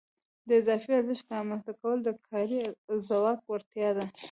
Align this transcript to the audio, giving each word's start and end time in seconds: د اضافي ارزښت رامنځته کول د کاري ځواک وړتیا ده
د 0.47 0.49
اضافي 0.61 0.91
ارزښت 0.95 1.25
رامنځته 1.35 1.73
کول 1.81 1.97
د 2.03 2.09
کاري 2.27 2.59
ځواک 3.07 3.39
وړتیا 3.49 3.89
ده 3.97 4.05